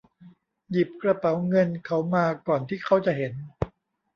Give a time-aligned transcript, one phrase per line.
[0.71, 3.33] หยิบกระเป๋าเงินเขามาก่อนที่เค้าจะเห็น